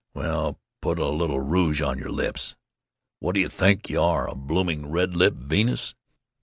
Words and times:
Well, 0.15 0.57
put 0.81 0.97
a 0.97 1.09
little 1.09 1.39
rouge 1.41 1.79
on 1.79 1.99
your 1.99 2.09
lips. 2.09 2.55
What 3.19 3.35
d'you 3.35 3.47
think 3.49 3.87
you 3.87 4.01
are? 4.01 4.27
A 4.27 4.33
blooming 4.33 4.89
red 4.89 5.15
lipped 5.15 5.43
Venus?... 5.43 5.93